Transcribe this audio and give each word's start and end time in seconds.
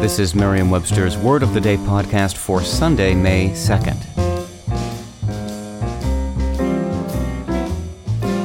This 0.00 0.18
is 0.18 0.34
Merriam 0.34 0.70
Webster's 0.70 1.18
Word 1.18 1.42
of 1.42 1.52
the 1.52 1.60
Day 1.60 1.76
podcast 1.76 2.34
for 2.38 2.62
Sunday, 2.62 3.14
May 3.14 3.50
2nd. 3.50 4.00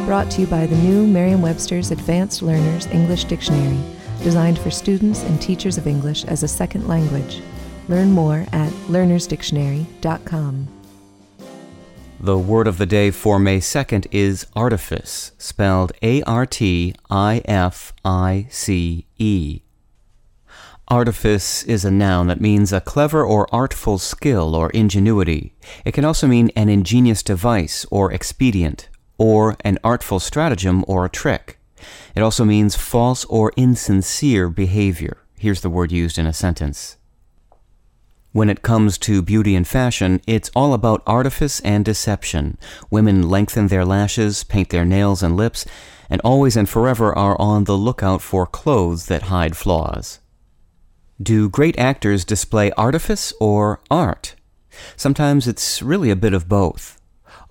Brought 0.06 0.30
to 0.32 0.42
you 0.42 0.48
by 0.48 0.66
the 0.66 0.76
new 0.76 1.08
Merriam 1.08 1.42
Webster's 1.42 1.92
Advanced 1.92 2.42
Learners 2.42 2.88
English 2.88 3.24
Dictionary, 3.24 3.80
designed 4.22 4.60
for 4.60 4.70
students 4.70 5.24
and 5.24 5.42
teachers 5.42 5.78
of 5.78 5.88
English 5.88 6.26
as 6.26 6.44
a 6.44 6.48
second 6.50 6.90
language. 6.90 7.42
Learn 7.88 8.12
more 8.12 8.46
at 8.52 8.74
learnersdictionary.com. 8.90 10.68
The 12.20 12.38
word 12.38 12.68
of 12.68 12.78
the 12.78 12.86
day 12.86 13.12
for 13.12 13.40
May 13.40 13.60
2nd 13.60 14.08
is 14.12 14.46
artifice, 14.58 15.32
spelled 15.38 15.94
A 16.02 16.22
R 16.24 16.46
T 16.46 16.94
I 17.10 17.42
F 17.46 17.94
I 18.04 18.48
C 18.50 19.06
E. 19.18 19.62
Artifice 20.88 21.64
is 21.64 21.84
a 21.84 21.90
noun 21.90 22.28
that 22.28 22.40
means 22.40 22.72
a 22.72 22.80
clever 22.80 23.26
or 23.26 23.48
artful 23.52 23.98
skill 23.98 24.54
or 24.54 24.70
ingenuity. 24.70 25.56
It 25.84 25.94
can 25.94 26.06
also 26.06 26.28
mean 26.28 26.52
an 26.56 26.70
ingenious 26.70 27.24
device 27.24 27.88
or 27.90 28.12
expedient, 28.12 28.88
or 29.18 29.58
an 29.62 29.80
artful 29.84 30.20
stratagem 30.20 30.86
or 30.88 31.04
a 31.04 31.10
trick. 31.10 31.58
It 32.16 32.22
also 32.22 32.46
means 32.46 32.76
false 32.76 33.26
or 33.26 33.52
insincere 33.56 34.48
behavior. 34.48 35.18
Here's 35.40 35.62
the 35.62 35.72
word 35.72 35.92
used 35.92 36.20
in 36.20 36.28
a 36.28 36.34
sentence. 36.34 36.98
When 38.32 38.50
it 38.50 38.62
comes 38.62 39.00
to 39.00 39.24
beauty 39.24 39.56
and 39.56 39.68
fashion, 39.68 40.22
it's 40.28 40.52
all 40.56 40.76
about 40.76 41.02
artifice 41.08 41.62
and 41.62 41.84
deception. 41.84 42.60
Women 42.92 43.28
lengthen 43.28 43.70
their 43.70 43.86
lashes, 43.86 44.44
paint 44.44 44.70
their 44.70 44.86
nails 44.86 45.24
and 45.24 45.36
lips, 45.36 45.66
and 46.12 46.22
always 46.22 46.56
and 46.56 46.70
forever 46.70 47.18
are 47.18 47.42
on 47.42 47.64
the 47.64 47.78
lookout 47.78 48.22
for 48.22 48.46
clothes 48.46 49.08
that 49.08 49.24
hide 49.24 49.58
flaws. 49.58 50.20
Do 51.22 51.48
great 51.48 51.80
actors 51.80 52.26
display 52.26 52.72
artifice 52.72 53.32
or 53.40 53.80
art? 53.90 54.36
Sometimes 54.98 55.48
it's 55.48 55.82
really 55.82 56.10
a 56.10 56.16
bit 56.16 56.34
of 56.34 56.50
both. 56.50 57.00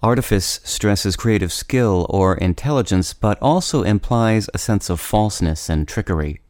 Artifice 0.02 0.60
stresses 0.64 1.16
creative 1.16 1.50
skill 1.50 2.04
or 2.10 2.36
intelligence, 2.36 3.14
but 3.14 3.38
also 3.40 3.82
implies 3.82 4.50
a 4.52 4.58
sense 4.58 4.90
of 4.90 5.00
falseness 5.00 5.70
and 5.70 5.88
trickery. 5.88 6.42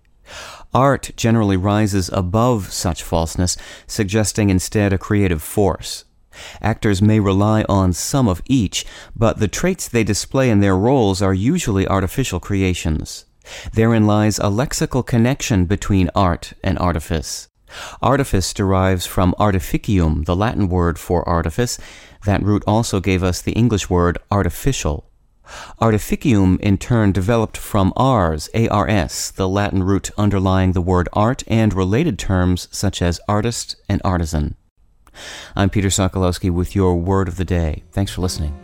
Art 0.74 1.12
generally 1.14 1.56
rises 1.56 2.10
above 2.12 2.72
such 2.72 3.04
falseness, 3.04 3.56
suggesting 3.86 4.50
instead 4.50 4.92
a 4.92 4.98
creative 4.98 5.40
force. 5.40 6.04
Actors 6.60 7.00
may 7.00 7.20
rely 7.20 7.64
on 7.68 7.92
some 7.92 8.26
of 8.26 8.42
each, 8.46 8.84
but 9.14 9.38
the 9.38 9.46
traits 9.46 9.86
they 9.86 10.02
display 10.02 10.50
in 10.50 10.58
their 10.58 10.76
roles 10.76 11.22
are 11.22 11.32
usually 11.32 11.86
artificial 11.86 12.40
creations. 12.40 13.24
Therein 13.72 14.06
lies 14.06 14.38
a 14.38 14.44
lexical 14.44 15.04
connection 15.04 15.64
between 15.64 16.10
art 16.14 16.52
and 16.62 16.78
artifice. 16.78 17.48
Artifice 18.00 18.52
derives 18.52 19.06
from 19.06 19.34
artificium, 19.38 20.24
the 20.24 20.36
Latin 20.36 20.68
word 20.68 20.98
for 20.98 21.28
artifice. 21.28 21.78
That 22.24 22.42
root 22.42 22.62
also 22.66 23.00
gave 23.00 23.22
us 23.22 23.42
the 23.42 23.52
English 23.52 23.90
word 23.90 24.18
artificial. 24.30 25.10
Artificium 25.80 26.58
in 26.60 26.78
turn 26.78 27.12
developed 27.12 27.56
from 27.56 27.92
ars, 27.96 28.48
ars, 28.70 29.30
the 29.32 29.48
Latin 29.48 29.82
root 29.82 30.10
underlying 30.16 30.72
the 30.72 30.80
word 30.80 31.08
art 31.12 31.42
and 31.46 31.74
related 31.74 32.18
terms 32.18 32.68
such 32.70 33.02
as 33.02 33.20
artist 33.28 33.76
and 33.88 34.00
artisan. 34.04 34.56
I'm 35.54 35.70
Peter 35.70 35.88
Sokolowski 35.88 36.50
with 36.50 36.74
your 36.74 36.96
word 36.96 37.28
of 37.28 37.36
the 37.36 37.44
day. 37.44 37.82
Thanks 37.92 38.12
for 38.12 38.22
listening. 38.22 38.63